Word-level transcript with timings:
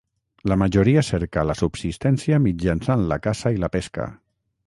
La 0.51 0.55
majoria 0.61 1.03
cerca 1.09 1.43
la 1.49 1.55
subsistència 1.59 2.41
mitjançant 2.47 3.05
la 3.13 3.21
caça 3.27 3.55
i 3.59 3.65
la 3.67 3.73
pesca. 3.79 4.09